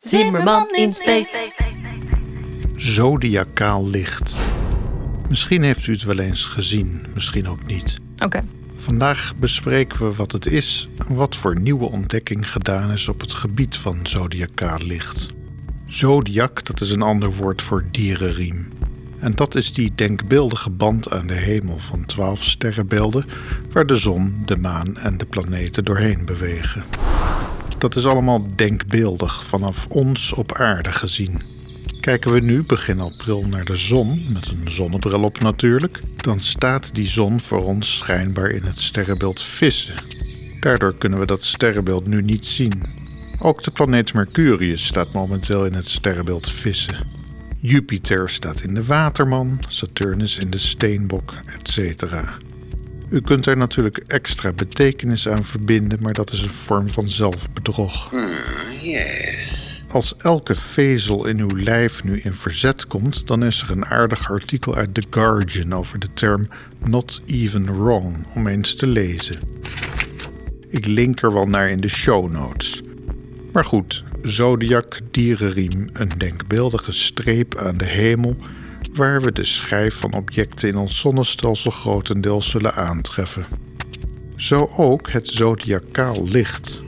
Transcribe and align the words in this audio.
Zimmerman 0.00 0.68
in 0.70 0.92
space. 0.92 1.52
Zodiacaal 2.74 3.88
licht. 3.88 4.36
Misschien 5.28 5.62
heeft 5.62 5.86
u 5.86 5.92
het 5.92 6.02
wel 6.02 6.18
eens 6.18 6.44
gezien, 6.44 7.06
misschien 7.14 7.48
ook 7.48 7.66
niet. 7.66 7.96
Oké. 8.24 8.44
Vandaag 8.74 9.34
bespreken 9.36 10.08
we 10.08 10.14
wat 10.14 10.32
het 10.32 10.46
is 10.46 10.88
en 11.08 11.14
wat 11.14 11.36
voor 11.36 11.60
nieuwe 11.60 11.90
ontdekking 11.90 12.50
gedaan 12.50 12.92
is 12.92 13.08
op 13.08 13.20
het 13.20 13.32
gebied 13.32 13.76
van 13.76 13.98
zodiacaal 14.02 14.78
licht. 14.78 15.28
Zodiac, 15.86 16.64
dat 16.64 16.80
is 16.80 16.90
een 16.90 17.02
ander 17.02 17.32
woord 17.32 17.62
voor 17.62 17.84
dierenriem. 17.90 18.68
En 19.18 19.34
dat 19.34 19.54
is 19.54 19.72
die 19.72 19.92
denkbeeldige 19.94 20.70
band 20.70 21.10
aan 21.10 21.26
de 21.26 21.34
hemel 21.34 21.78
van 21.78 22.06
twaalf 22.06 22.44
sterrenbeelden 22.44 23.24
waar 23.72 23.86
de 23.86 23.96
zon, 23.96 24.42
de 24.44 24.56
maan 24.56 24.96
en 24.96 25.18
de 25.18 25.26
planeten 25.26 25.84
doorheen 25.84 26.24
bewegen. 26.24 26.84
Dat 27.80 27.96
is 27.96 28.06
allemaal 28.06 28.46
denkbeeldig 28.54 29.44
vanaf 29.44 29.86
ons 29.86 30.32
op 30.32 30.52
aarde 30.52 30.92
gezien. 30.92 31.42
Kijken 32.00 32.32
we 32.32 32.40
nu 32.40 32.62
begin 32.62 33.00
april 33.00 33.44
naar 33.46 33.64
de 33.64 33.76
zon, 33.76 34.24
met 34.32 34.46
een 34.46 34.70
zonnebril 34.70 35.22
op 35.22 35.40
natuurlijk, 35.40 36.00
dan 36.16 36.40
staat 36.40 36.94
die 36.94 37.06
zon 37.06 37.40
voor 37.40 37.64
ons 37.64 37.96
schijnbaar 37.96 38.50
in 38.50 38.62
het 38.62 38.78
sterrenbeeld 38.78 39.42
Vissen. 39.42 39.94
Daardoor 40.60 40.94
kunnen 40.94 41.18
we 41.18 41.26
dat 41.26 41.42
sterrenbeeld 41.42 42.06
nu 42.06 42.22
niet 42.22 42.44
zien. 42.44 42.82
Ook 43.38 43.62
de 43.62 43.70
planeet 43.70 44.14
Mercurius 44.14 44.86
staat 44.86 45.12
momenteel 45.12 45.66
in 45.66 45.74
het 45.74 45.88
sterrenbeeld 45.88 46.50
Vissen. 46.50 46.96
Jupiter 47.58 48.28
staat 48.28 48.60
in 48.60 48.74
de 48.74 48.84
Waterman, 48.84 49.58
Saturnus 49.68 50.38
in 50.38 50.50
de 50.50 50.58
Steenbok, 50.58 51.34
etc. 51.46 52.04
U 53.10 53.20
kunt 53.20 53.46
er 53.46 53.56
natuurlijk 53.56 53.98
extra 53.98 54.52
betekenis 54.52 55.28
aan 55.28 55.44
verbinden, 55.44 55.98
maar 56.02 56.12
dat 56.12 56.32
is 56.32 56.42
een 56.42 56.50
vorm 56.50 56.88
van 56.88 57.08
zelfbedrog. 57.08 58.10
yes. 58.80 59.84
Als 59.92 60.16
elke 60.16 60.54
vezel 60.54 61.26
in 61.26 61.38
uw 61.38 61.56
lijf 61.56 62.04
nu 62.04 62.20
in 62.20 62.32
verzet 62.32 62.86
komt, 62.86 63.26
dan 63.26 63.44
is 63.44 63.62
er 63.62 63.70
een 63.70 63.86
aardig 63.86 64.30
artikel 64.30 64.74
uit 64.74 64.94
The 64.94 65.02
Guardian 65.10 65.74
over 65.74 65.98
de 65.98 66.12
term 66.14 66.46
not 66.84 67.22
even 67.26 67.82
wrong 67.84 68.16
om 68.34 68.46
eens 68.46 68.74
te 68.74 68.86
lezen. 68.86 69.40
Ik 70.68 70.86
link 70.86 71.22
er 71.22 71.32
wel 71.32 71.46
naar 71.46 71.70
in 71.70 71.80
de 71.80 71.88
show 71.88 72.32
notes. 72.32 72.80
Maar 73.52 73.64
goed, 73.64 74.04
zodiac, 74.22 75.00
dierenriem, 75.10 75.88
een 75.92 76.12
denkbeeldige 76.18 76.92
streep 76.92 77.56
aan 77.56 77.76
de 77.76 77.84
hemel 77.84 78.36
waar 78.92 79.22
we 79.22 79.32
de 79.32 79.44
schijf 79.44 79.94
van 79.94 80.14
objecten 80.14 80.68
in 80.68 80.76
ons 80.76 81.00
zonnestelsel 81.00 81.70
grotendeels 81.70 82.50
zullen 82.50 82.74
aantreffen. 82.74 83.46
Zo 84.36 84.70
ook 84.76 85.10
het 85.10 85.28
zodiacaal 85.28 86.28
licht. 86.28 86.80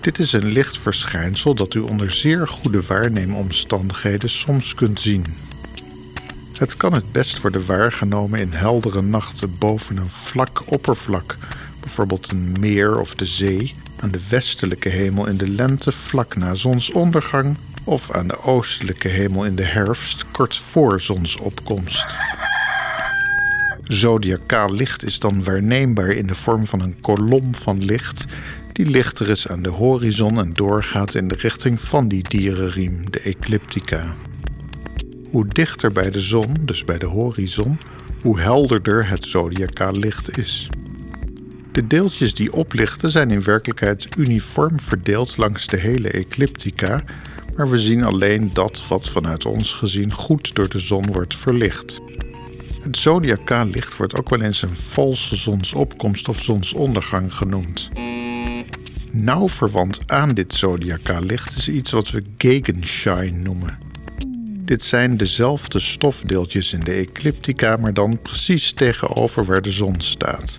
Dit 0.00 0.18
is 0.18 0.32
een 0.32 0.46
lichtverschijnsel 0.46 1.54
dat 1.54 1.74
u 1.74 1.80
onder 1.80 2.10
zeer 2.10 2.48
goede 2.48 2.82
waarneemomstandigheden 2.82 4.30
soms 4.30 4.74
kunt 4.74 5.00
zien. 5.00 5.26
Het 6.58 6.76
kan 6.76 6.92
het 6.92 7.12
best 7.12 7.40
worden 7.40 7.66
waargenomen 7.66 8.40
in 8.40 8.52
heldere 8.52 9.02
nachten 9.02 9.58
boven 9.58 9.96
een 9.96 10.08
vlak 10.08 10.62
oppervlak, 10.66 11.36
bijvoorbeeld 11.80 12.30
een 12.30 12.56
meer 12.60 12.98
of 13.00 13.14
de 13.14 13.26
zee, 13.26 13.74
aan 14.00 14.10
de 14.10 14.20
westelijke 14.28 14.88
hemel 14.88 15.26
in 15.26 15.36
de 15.36 15.48
lente 15.48 15.92
vlak 15.92 16.36
na 16.36 16.54
zonsondergang 16.54 17.56
of 17.84 18.10
aan 18.10 18.26
de 18.26 18.40
oostelijke 18.40 19.08
hemel 19.08 19.44
in 19.44 19.56
de 19.56 19.64
herfst 19.64 20.30
kort 20.30 20.56
voor 20.56 21.00
zonsopkomst. 21.00 22.06
Zodiacaal 23.82 24.72
licht 24.72 25.04
is 25.04 25.18
dan 25.18 25.44
waarneembaar 25.44 26.10
in 26.10 26.26
de 26.26 26.34
vorm 26.34 26.66
van 26.66 26.80
een 26.80 27.00
kolom 27.00 27.54
van 27.54 27.84
licht 27.84 28.24
die 28.72 28.86
lichter 28.86 29.28
is 29.28 29.48
aan 29.48 29.62
de 29.62 29.68
horizon 29.68 30.38
en 30.38 30.52
doorgaat 30.52 31.14
in 31.14 31.28
de 31.28 31.34
richting 31.34 31.80
van 31.80 32.08
die 32.08 32.28
dierenriem, 32.28 33.10
de 33.10 33.20
ecliptica. 33.20 34.14
Hoe 35.30 35.48
dichter 35.48 35.92
bij 35.92 36.10
de 36.10 36.20
zon, 36.20 36.56
dus 36.60 36.84
bij 36.84 36.98
de 36.98 37.06
horizon, 37.06 37.78
hoe 38.20 38.40
helderder 38.40 39.08
het 39.08 39.26
zodiacaal 39.26 39.92
licht 39.92 40.38
is. 40.38 40.68
De 41.72 41.86
deeltjes 41.86 42.34
die 42.34 42.52
oplichten 42.52 43.10
zijn 43.10 43.30
in 43.30 43.42
werkelijkheid 43.42 44.06
uniform 44.16 44.80
verdeeld 44.80 45.36
langs 45.36 45.66
de 45.66 45.78
hele 45.78 46.10
ecliptica, 46.10 47.04
maar 47.62 47.70
we 47.70 47.78
zien 47.78 48.04
alleen 48.04 48.50
dat 48.52 48.82
wat 48.88 49.08
vanuit 49.08 49.46
ons 49.46 49.72
gezien 49.72 50.12
goed 50.12 50.54
door 50.54 50.68
de 50.68 50.78
zon 50.78 51.12
wordt 51.12 51.36
verlicht. 51.36 52.00
Het 52.80 52.96
zodiacaal 52.96 53.66
licht 53.66 53.96
wordt 53.96 54.14
ook 54.14 54.30
wel 54.30 54.40
eens 54.40 54.62
een 54.62 54.76
valse 54.76 55.36
zonsopkomst 55.36 56.28
of 56.28 56.42
zonsondergang 56.42 57.34
genoemd. 57.34 57.90
Nauw 59.12 59.48
verwant 59.48 60.00
aan 60.06 60.34
dit 60.34 60.54
zodiacaal 60.54 61.22
licht 61.22 61.56
is 61.56 61.68
iets 61.68 61.90
wat 61.90 62.10
we 62.10 62.22
Gegenschein 62.36 63.42
noemen. 63.42 63.78
Dit 64.50 64.82
zijn 64.82 65.16
dezelfde 65.16 65.80
stofdeeltjes 65.80 66.72
in 66.72 66.80
de 66.80 66.92
ecliptica, 66.92 67.76
maar 67.76 67.94
dan 67.94 68.18
precies 68.22 68.72
tegenover 68.72 69.44
waar 69.44 69.62
de 69.62 69.70
zon 69.70 70.00
staat. 70.00 70.56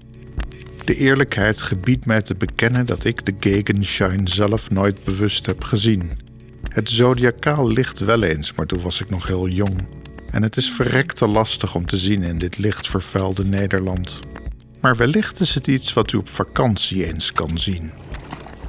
De 0.86 0.96
eerlijkheid 0.96 1.62
gebiedt 1.62 2.06
mij 2.06 2.22
te 2.22 2.36
bekennen 2.36 2.86
dat 2.86 3.04
ik 3.04 3.26
de 3.26 3.36
Gegenschein 3.40 4.28
zelf 4.28 4.70
nooit 4.70 5.04
bewust 5.04 5.46
heb 5.46 5.64
gezien. 5.64 6.32
Het 6.74 6.90
zodiacaal 6.90 7.68
ligt 7.68 8.00
wel 8.00 8.24
eens, 8.24 8.54
maar 8.54 8.66
toen 8.66 8.82
was 8.82 9.02
ik 9.02 9.10
nog 9.10 9.28
heel 9.28 9.48
jong. 9.48 9.88
En 10.32 10.44
het 10.44 10.58
is 10.58 10.72
verrekte 10.72 11.28
lastig 11.28 11.76
om 11.76 11.86
te 11.86 11.98
zien 11.98 12.24
in 12.24 12.38
dit 12.38 12.58
lichtvervuilde 12.58 13.46
Nederland. 13.46 14.20
Maar 14.82 14.96
wellicht 14.96 15.40
is 15.40 15.54
het 15.54 15.68
iets 15.68 15.94
wat 15.94 16.12
u 16.12 16.18
op 16.18 16.30
vakantie 16.30 17.06
eens 17.06 17.32
kan 17.32 17.58
zien. 17.58 17.92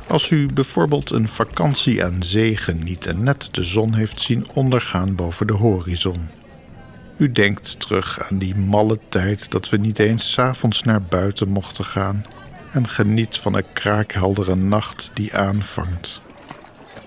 Als 0.06 0.30
u 0.30 0.46
bijvoorbeeld 0.52 1.10
een 1.10 1.28
vakantie 1.28 2.04
aan 2.04 2.22
zee 2.22 2.56
geniet 2.56 3.06
en 3.06 3.22
net 3.22 3.48
de 3.50 3.62
zon 3.62 3.94
heeft 3.94 4.20
zien 4.20 4.48
ondergaan 4.54 5.14
boven 5.14 5.46
de 5.46 5.52
horizon. 5.52 6.28
U 7.18 7.30
denkt 7.30 7.80
terug 7.80 8.30
aan 8.30 8.38
die 8.38 8.54
malle 8.54 8.98
tijd 9.08 9.50
dat 9.50 9.68
we 9.68 9.76
niet 9.76 9.98
eens 9.98 10.32
's 10.32 10.38
avonds 10.38 10.82
naar 10.82 11.02
buiten 11.02 11.48
mochten 11.48 11.84
gaan 11.84 12.26
en 12.72 12.88
geniet 12.88 13.38
van 13.38 13.54
een 13.54 13.72
kraakheldere 13.72 14.54
nacht 14.54 15.10
die 15.14 15.36
aanvangt. 15.36 16.22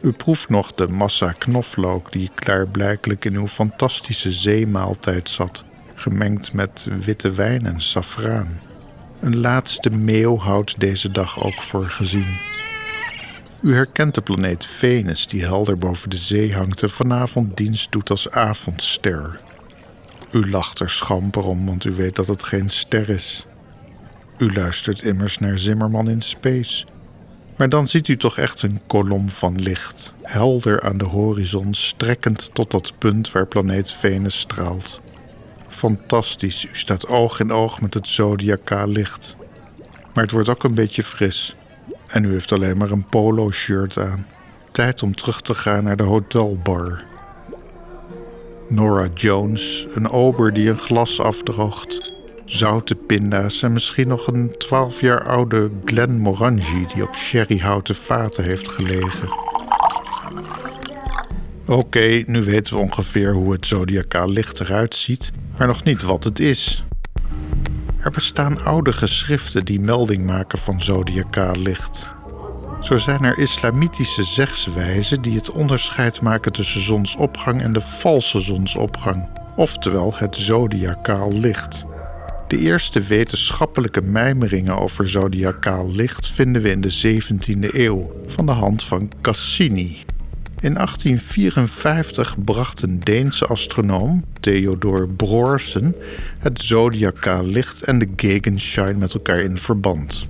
U 0.01 0.11
proeft 0.11 0.49
nog 0.49 0.73
de 0.73 0.87
massa 0.87 1.31
knoflook 1.31 2.11
die 2.11 2.29
klaarblijkelijk 2.35 3.25
in 3.25 3.35
uw 3.35 3.47
fantastische 3.47 4.31
zeemaaltijd 4.31 5.29
zat, 5.29 5.63
gemengd 5.95 6.53
met 6.53 6.87
witte 6.89 7.31
wijn 7.31 7.65
en 7.65 7.81
safraan. 7.81 8.59
Een 9.19 9.37
laatste 9.37 9.89
meeuw 9.89 10.37
houdt 10.37 10.79
deze 10.79 11.11
dag 11.11 11.43
ook 11.43 11.61
voor 11.61 11.89
gezien. 11.89 12.39
U 13.61 13.73
herkent 13.73 14.15
de 14.15 14.21
planeet 14.21 14.65
Venus 14.65 15.27
die 15.27 15.41
helder 15.41 15.77
boven 15.77 16.09
de 16.09 16.17
zee 16.17 16.53
hangt 16.53 16.81
en 16.81 16.89
vanavond 16.89 17.57
dienst 17.57 17.91
doet 17.91 18.09
als 18.09 18.31
avondster. 18.31 19.39
U 20.31 20.49
lacht 20.49 20.79
er 20.79 20.89
schamper 20.89 21.43
om, 21.43 21.65
want 21.65 21.85
u 21.85 21.91
weet 21.91 22.15
dat 22.15 22.27
het 22.27 22.43
geen 22.43 22.69
ster 22.69 23.09
is. 23.09 23.45
U 24.37 24.53
luistert 24.53 25.01
immers 25.01 25.37
naar 25.37 25.59
Zimmerman 25.59 26.09
in 26.09 26.21
Space. 26.21 26.85
Maar 27.57 27.69
dan 27.69 27.87
ziet 27.87 28.07
u 28.07 28.17
toch 28.17 28.37
echt 28.37 28.61
een 28.61 28.79
kolom 28.87 29.29
van 29.29 29.61
licht, 29.61 30.13
helder 30.21 30.81
aan 30.81 30.97
de 30.97 31.05
horizon, 31.05 31.73
strekkend 31.73 32.49
tot 32.53 32.71
dat 32.71 32.93
punt 32.97 33.31
waar 33.31 33.47
planeet 33.47 33.91
Venus 33.91 34.39
straalt. 34.39 35.01
Fantastisch, 35.67 36.65
u 36.65 36.69
staat 36.71 37.07
oog 37.07 37.39
in 37.39 37.51
oog 37.51 37.81
met 37.81 37.93
het 37.93 38.07
zodiacaal 38.07 38.87
licht. 38.87 39.35
Maar 40.13 40.23
het 40.23 40.31
wordt 40.31 40.49
ook 40.49 40.63
een 40.63 40.73
beetje 40.73 41.03
fris. 41.03 41.55
En 42.07 42.23
u 42.23 42.31
heeft 42.31 42.51
alleen 42.51 42.77
maar 42.77 42.91
een 42.91 43.05
polo-shirt 43.05 43.97
aan. 43.97 44.27
Tijd 44.71 45.03
om 45.03 45.15
terug 45.15 45.41
te 45.41 45.55
gaan 45.55 45.83
naar 45.83 45.97
de 45.97 46.03
hotelbar. 46.03 47.03
Nora 48.69 49.07
Jones, 49.13 49.87
een 49.93 50.09
ober 50.09 50.53
die 50.53 50.69
een 50.69 50.77
glas 50.77 51.19
afdroogt. 51.19 52.16
Zoute 52.47 52.95
pinda's 52.95 53.61
en 53.61 53.73
misschien 53.73 54.07
nog 54.07 54.27
een 54.27 54.55
12 54.57 55.01
jaar 55.01 55.23
oude 55.23 55.71
Glen 55.85 56.19
Morangi 56.19 56.85
die 56.93 57.03
op 57.03 57.15
sherryhouten 57.15 57.95
vaten 57.95 58.43
heeft 58.43 58.69
gelegen. 58.69 59.29
Oké, 61.65 62.23
nu 62.25 62.43
weten 62.43 62.73
we 62.73 62.79
ongeveer 62.79 63.33
hoe 63.33 63.51
het 63.51 63.65
zodiacaal 63.65 64.29
licht 64.29 64.59
eruit 64.59 64.95
ziet, 64.95 65.31
maar 65.57 65.67
nog 65.67 65.83
niet 65.83 66.01
wat 66.01 66.23
het 66.23 66.39
is. 66.39 66.85
Er 67.99 68.11
bestaan 68.11 68.63
oude 68.63 68.93
geschriften 68.93 69.65
die 69.65 69.79
melding 69.79 70.25
maken 70.25 70.57
van 70.57 70.81
zodiacaal 70.81 71.55
licht. 71.55 72.15
Zo 72.81 72.97
zijn 72.97 73.23
er 73.23 73.37
islamitische 73.37 74.23
zegswijzen 74.23 75.21
die 75.21 75.35
het 75.35 75.51
onderscheid 75.51 76.21
maken 76.21 76.51
tussen 76.51 76.81
zonsopgang 76.81 77.61
en 77.61 77.73
de 77.73 77.81
valse 77.81 78.41
zonsopgang, 78.41 79.29
oftewel 79.55 80.13
het 80.15 80.35
zodiacaal 80.35 81.31
licht. 81.31 81.85
De 82.47 82.57
eerste 82.57 83.01
wetenschappelijke 83.01 84.01
mijmeringen 84.01 84.77
over 84.77 85.09
zodiacaal 85.09 85.91
licht 85.91 86.31
vinden 86.31 86.61
we 86.61 86.69
in 86.69 86.81
de 86.81 87.21
17e 87.21 87.75
eeuw 87.75 88.11
van 88.27 88.45
de 88.45 88.51
hand 88.51 88.83
van 88.83 89.11
Cassini. 89.21 89.97
In 90.59 90.73
1854 90.73 92.43
bracht 92.43 92.81
een 92.81 92.99
Deense 92.99 93.45
astronoom, 93.45 94.23
Theodor 94.39 95.09
Brorsen, 95.09 95.95
het 96.39 96.61
zodiacaal 96.61 97.45
licht 97.45 97.81
en 97.81 97.99
de 97.99 98.07
Gegenschein 98.15 98.97
met 98.97 99.13
elkaar 99.13 99.39
in 99.39 99.57
verband. 99.57 100.27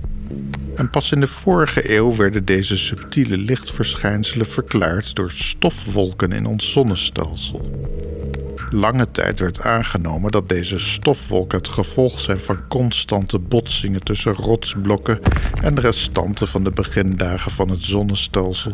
En 0.74 0.90
pas 0.90 1.12
in 1.12 1.20
de 1.20 1.26
vorige 1.26 1.94
eeuw 1.96 2.16
werden 2.16 2.44
deze 2.44 2.76
subtiele 2.76 3.36
lichtverschijnselen 3.36 4.46
verklaard 4.46 5.14
door 5.14 5.30
stofwolken 5.30 6.32
in 6.32 6.46
ons 6.46 6.72
zonnestelsel. 6.72 7.70
Lange 8.70 9.10
tijd 9.10 9.38
werd 9.38 9.60
aangenomen 9.60 10.30
dat 10.30 10.48
deze 10.48 10.78
stofwolken 10.78 11.58
het 11.58 11.68
gevolg 11.68 12.20
zijn 12.20 12.40
van 12.40 12.68
constante 12.68 13.38
botsingen 13.38 14.02
tussen 14.02 14.34
rotsblokken 14.34 15.20
en 15.62 15.74
de 15.74 15.80
restanten 15.80 16.48
van 16.48 16.64
de 16.64 16.70
begindagen 16.70 17.50
van 17.50 17.68
het 17.68 17.82
zonnestelsel. 17.82 18.72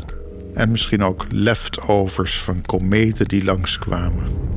En 0.54 0.70
misschien 0.70 1.02
ook 1.02 1.26
leftovers 1.30 2.38
van 2.38 2.62
kometen 2.62 3.28
die 3.28 3.44
langskwamen. 3.44 4.53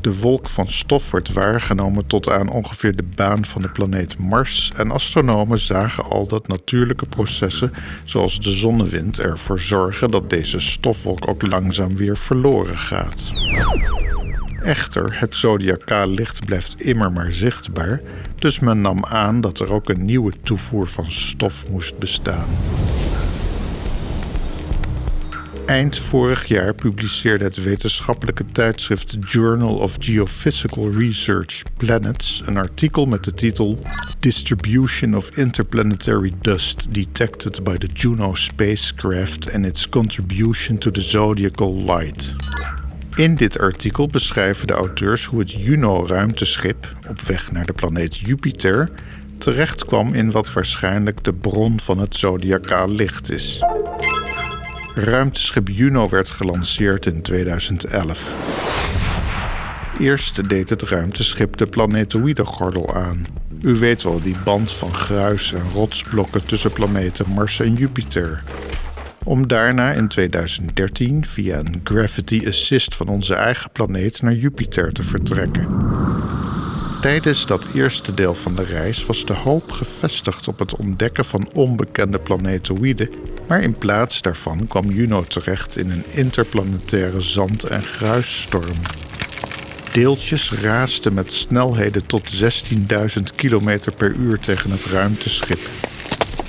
De 0.00 0.18
wolk 0.18 0.48
van 0.48 0.68
stof 0.68 1.10
wordt 1.10 1.32
waargenomen 1.32 2.06
tot 2.06 2.28
aan 2.28 2.48
ongeveer 2.48 2.96
de 2.96 3.04
baan 3.14 3.44
van 3.44 3.62
de 3.62 3.68
planeet 3.68 4.18
Mars 4.18 4.72
en 4.76 4.90
astronomen 4.90 5.58
zagen 5.58 6.04
al 6.04 6.26
dat 6.26 6.48
natuurlijke 6.48 7.06
processen 7.06 7.72
zoals 8.04 8.40
de 8.40 8.50
zonnewind 8.50 9.18
ervoor 9.18 9.60
zorgen 9.60 10.10
dat 10.10 10.30
deze 10.30 10.60
stofwolk 10.60 11.28
ook 11.28 11.46
langzaam 11.46 11.96
weer 11.96 12.16
verloren 12.16 12.78
gaat. 12.78 13.32
Echter, 14.60 15.18
het 15.18 15.34
zodiacaal 15.34 16.08
licht 16.08 16.44
blijft 16.44 16.82
immer 16.82 17.12
maar 17.12 17.32
zichtbaar, 17.32 18.00
dus 18.34 18.58
men 18.58 18.80
nam 18.80 19.04
aan 19.04 19.40
dat 19.40 19.58
er 19.58 19.72
ook 19.72 19.88
een 19.88 20.04
nieuwe 20.04 20.32
toevoer 20.42 20.86
van 20.86 21.10
stof 21.10 21.68
moest 21.68 21.98
bestaan. 21.98 22.46
Eind 25.70 25.98
vorig 25.98 26.46
jaar 26.46 26.74
publiceerde 26.74 27.44
het 27.44 27.62
wetenschappelijke 27.62 28.44
tijdschrift 28.52 29.16
Journal 29.20 29.74
of 29.74 29.96
Geophysical 29.98 30.90
Research 30.90 31.62
Planets 31.76 32.42
een 32.46 32.56
artikel 32.56 33.06
met 33.06 33.24
de 33.24 33.34
titel 33.34 33.82
Distribution 34.20 35.16
of 35.16 35.36
Interplanetary 35.36 36.32
Dust 36.40 36.94
Detected 36.94 37.64
by 37.64 37.76
the 37.76 37.86
Juno 37.86 38.34
Spacecraft 38.34 39.52
and 39.52 39.66
its 39.66 39.88
Contribution 39.88 40.78
to 40.78 40.90
the 40.90 41.02
Zodiacal 41.02 41.74
Light. 41.84 42.34
In 43.14 43.34
dit 43.34 43.58
artikel 43.58 44.06
beschrijven 44.06 44.66
de 44.66 44.72
auteurs 44.72 45.24
hoe 45.24 45.38
het 45.38 45.52
Juno-ruimteschip 45.52 46.96
op 47.08 47.20
weg 47.20 47.52
naar 47.52 47.66
de 47.66 47.72
planeet 47.72 48.16
Jupiter 48.16 48.90
terechtkwam 49.38 50.14
in 50.14 50.30
wat 50.30 50.52
waarschijnlijk 50.52 51.24
de 51.24 51.32
bron 51.32 51.80
van 51.80 51.98
het 51.98 52.16
zodiacaal 52.16 52.88
licht 52.88 53.30
is. 53.30 53.62
Ruimteschip 54.94 55.68
Juno 55.68 56.08
werd 56.08 56.30
gelanceerd 56.30 57.06
in 57.06 57.22
2011. 57.22 58.34
Eerst 59.98 60.48
deed 60.48 60.68
het 60.68 60.82
ruimteschip 60.82 61.56
de 61.56 61.66
planetoïdegordel 61.66 62.94
aan. 62.94 63.26
U 63.62 63.74
weet 63.74 64.02
wel, 64.02 64.20
die 64.20 64.36
band 64.44 64.72
van 64.72 64.94
gruis 64.94 65.52
en 65.52 65.70
rotsblokken 65.72 66.46
tussen 66.46 66.72
planeten 66.72 67.30
Mars 67.30 67.60
en 67.60 67.74
Jupiter. 67.74 68.42
Om 69.24 69.46
daarna 69.46 69.92
in 69.92 70.08
2013 70.08 71.24
via 71.24 71.58
een 71.58 71.80
gravity 71.84 72.42
assist 72.46 72.94
van 72.94 73.08
onze 73.08 73.34
eigen 73.34 73.70
planeet 73.70 74.22
naar 74.22 74.34
Jupiter 74.34 74.92
te 74.92 75.02
vertrekken. 75.02 75.68
Tijdens 77.00 77.46
dat 77.46 77.68
eerste 77.74 78.14
deel 78.14 78.34
van 78.34 78.54
de 78.54 78.64
reis 78.64 79.06
was 79.06 79.24
de 79.24 79.34
hoop 79.34 79.72
gevestigd 79.72 80.48
op 80.48 80.58
het 80.58 80.76
ontdekken 80.76 81.24
van 81.24 81.50
onbekende 81.52 82.18
planetoïden, 82.18 83.08
maar 83.50 83.62
in 83.62 83.78
plaats 83.78 84.22
daarvan 84.22 84.66
kwam 84.66 84.90
Juno 84.90 85.24
terecht 85.24 85.76
in 85.76 85.90
een 85.90 86.04
interplanetaire 86.10 87.20
zand- 87.20 87.64
en 87.64 87.82
gruisstorm. 87.82 88.76
Deeltjes 89.92 90.52
raasden 90.52 91.14
met 91.14 91.32
snelheden 91.32 92.06
tot 92.06 92.30
16.000 92.30 93.34
km 93.36 93.78
per 93.96 94.14
uur 94.14 94.38
tegen 94.38 94.70
het 94.70 94.84
ruimteschip. 94.84 95.58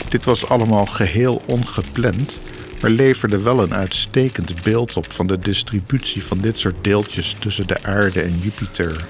Dit 0.09 0.25
was 0.25 0.47
allemaal 0.47 0.85
geheel 0.85 1.41
ongepland, 1.45 2.39
maar 2.81 2.91
leverde 2.91 3.41
wel 3.41 3.63
een 3.63 3.73
uitstekend 3.73 4.63
beeld 4.63 4.97
op 4.97 5.11
van 5.11 5.27
de 5.27 5.39
distributie 5.39 6.23
van 6.23 6.37
dit 6.37 6.57
soort 6.57 6.83
deeltjes 6.83 7.35
tussen 7.39 7.67
de 7.67 7.83
aarde 7.83 8.21
en 8.21 8.39
Jupiter. 8.39 9.05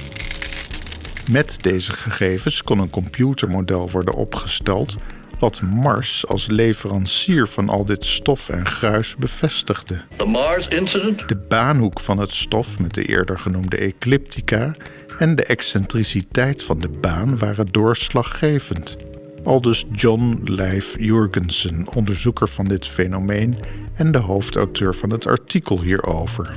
Met 1.29 1.57
deze 1.61 1.94
gegevens 1.94 2.63
kon 2.63 2.79
een 2.79 2.89
computermodel 2.89 3.89
worden 3.89 4.13
opgesteld 4.13 4.97
wat 5.41 5.61
Mars 5.61 6.27
als 6.27 6.47
leverancier 6.47 7.47
van 7.47 7.69
al 7.69 7.85
dit 7.85 8.05
stof 8.05 8.49
en 8.49 8.65
gruis 8.65 9.15
bevestigde. 9.15 10.01
Mars 10.27 10.67
incident? 10.67 11.27
De 11.27 11.35
baanhoek 11.47 11.99
van 11.99 12.17
het 12.17 12.33
stof 12.33 12.79
met 12.79 12.93
de 12.93 13.03
eerder 13.03 13.39
genoemde 13.39 13.77
ecliptica 13.77 14.75
en 15.17 15.35
de 15.35 15.43
excentriciteit 15.43 16.63
van 16.63 16.79
de 16.79 16.89
baan 16.89 17.38
waren 17.38 17.65
doorslaggevend. 17.71 18.97
Aldus 19.43 19.85
John 19.91 20.41
Leif 20.43 20.95
Jurgensen, 20.99 21.87
onderzoeker 21.95 22.47
van 22.47 22.65
dit 22.65 22.87
fenomeen 22.87 23.57
en 23.94 24.11
de 24.11 24.19
hoofdauteur 24.19 24.95
van 24.95 25.09
het 25.09 25.27
artikel 25.27 25.81
hierover. 25.81 26.53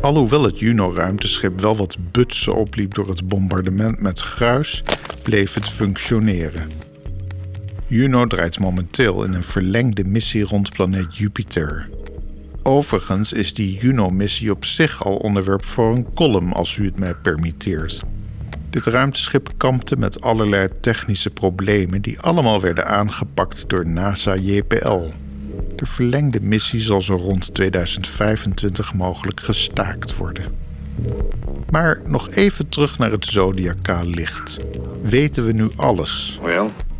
Alhoewel 0.00 0.42
het 0.42 0.58
Juno-ruimteschip 0.58 1.60
wel 1.60 1.76
wat 1.76 1.96
butsen 2.12 2.54
opliep 2.54 2.94
door 2.94 3.08
het 3.08 3.28
bombardement 3.28 4.00
met 4.00 4.20
gruis, 4.20 4.82
bleef 5.22 5.54
het 5.54 5.68
functioneren. 5.68 6.85
Juno 7.88 8.26
draait 8.26 8.60
momenteel 8.60 9.24
in 9.24 9.32
een 9.32 9.42
verlengde 9.42 10.04
missie 10.04 10.44
rond 10.44 10.70
planeet 10.72 11.16
Jupiter. 11.16 11.88
Overigens 12.62 13.32
is 13.32 13.54
die 13.54 13.78
Juno-missie 13.78 14.50
op 14.50 14.64
zich 14.64 15.04
al 15.04 15.16
onderwerp 15.16 15.64
voor 15.64 15.94
een 15.94 16.12
column, 16.14 16.52
als 16.52 16.76
u 16.76 16.84
het 16.84 16.98
mij 16.98 17.14
permitteert. 17.14 18.02
Dit 18.70 18.84
ruimteschip 18.84 19.48
kampte 19.56 19.96
met 19.96 20.20
allerlei 20.20 20.68
technische 20.80 21.30
problemen 21.30 22.02
die 22.02 22.20
allemaal 22.20 22.60
werden 22.60 22.86
aangepakt 22.86 23.68
door 23.68 23.86
NASA 23.86 24.36
JPL. 24.36 25.02
De 25.76 25.86
verlengde 25.86 26.40
missie 26.40 26.80
zal 26.80 27.02
zo 27.02 27.14
rond 27.16 27.54
2025 27.54 28.94
mogelijk 28.94 29.40
gestaakt 29.40 30.16
worden. 30.16 30.44
Maar 31.70 32.00
nog 32.04 32.30
even 32.30 32.68
terug 32.68 32.98
naar 32.98 33.10
het 33.10 33.24
zodiacaal 33.24 34.06
licht. 34.06 34.58
Weten 35.02 35.46
we 35.46 35.52
nu 35.52 35.68
alles? 35.76 36.38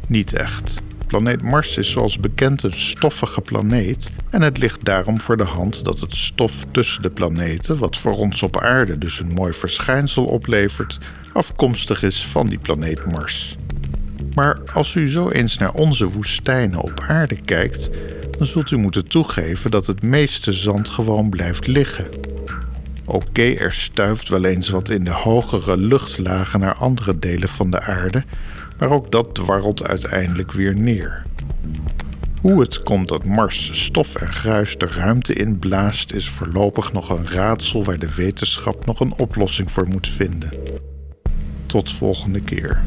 Niet 0.06 0.32
echt. 0.32 0.82
Planeet 1.06 1.42
Mars 1.42 1.76
is 1.76 1.90
zoals 1.90 2.20
bekend 2.20 2.62
een 2.62 2.78
stoffige 2.78 3.40
planeet 3.40 4.10
en 4.30 4.42
het 4.42 4.58
ligt 4.58 4.84
daarom 4.84 5.20
voor 5.20 5.36
de 5.36 5.44
hand 5.44 5.84
dat 5.84 6.00
het 6.00 6.16
stof 6.16 6.66
tussen 6.70 7.02
de 7.02 7.10
planeten, 7.10 7.78
wat 7.78 7.96
voor 7.96 8.16
ons 8.16 8.42
op 8.42 8.60
aarde 8.60 8.98
dus 8.98 9.20
een 9.20 9.32
mooi 9.32 9.52
verschijnsel 9.52 10.24
oplevert, 10.24 10.98
afkomstig 11.32 12.02
is 12.02 12.26
van 12.26 12.46
die 12.46 12.58
planeet 12.58 13.06
Mars. 13.06 13.56
Maar 14.34 14.60
als 14.72 14.94
u 14.94 15.08
zo 15.08 15.28
eens 15.28 15.58
naar 15.58 15.72
onze 15.72 16.08
woestijnen 16.08 16.80
op 16.80 17.00
aarde 17.08 17.40
kijkt, 17.44 17.90
dan 18.38 18.46
zult 18.46 18.70
u 18.70 18.76
moeten 18.76 19.08
toegeven 19.08 19.70
dat 19.70 19.86
het 19.86 20.02
meeste 20.02 20.52
zand 20.52 20.88
gewoon 20.88 21.30
blijft 21.30 21.66
liggen. 21.66 22.06
Oké, 23.04 23.42
er 23.42 23.72
stuift 23.72 24.28
wel 24.28 24.44
eens 24.44 24.68
wat 24.68 24.88
in 24.88 25.04
de 25.04 25.10
hogere 25.10 25.76
luchtlagen 25.76 26.60
naar 26.60 26.75
andere 26.75 27.18
delen 27.18 27.48
van 27.48 27.70
de 27.70 27.80
aarde, 27.80 28.25
maar 28.78 28.90
ook 28.90 29.11
dat 29.11 29.35
dwarrelt 29.35 29.83
uiteindelijk 29.83 30.52
weer 30.52 30.76
neer. 30.76 31.23
Hoe 32.40 32.61
het 32.61 32.83
komt 32.83 33.09
dat 33.09 33.25
Mars 33.25 33.85
stof 33.85 34.14
en 34.14 34.33
gruis 34.33 34.76
de 34.76 34.87
ruimte 34.87 35.33
inblaast, 35.33 36.12
is 36.12 36.28
voorlopig 36.28 36.92
nog 36.92 37.11
een 37.11 37.28
raadsel 37.28 37.85
waar 37.85 37.99
de 37.99 38.14
wetenschap 38.14 38.87
nog 38.87 39.00
een 39.00 39.12
oplossing 39.12 39.71
voor 39.73 39.88
moet 39.88 40.09
vinden. 40.09 40.50
Tot 41.66 41.92
volgende 41.92 42.40
keer. 42.40 42.83